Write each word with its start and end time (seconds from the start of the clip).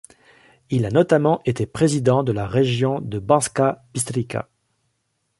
Il 0.71 0.87
a 0.87 0.89
notamment 0.89 1.41
été 1.45 1.67
président 1.67 2.23
de 2.23 2.31
la 2.31 2.47
région 2.47 2.99
de 3.01 3.19
Banská 3.19 3.85
Bystrica. 3.93 4.49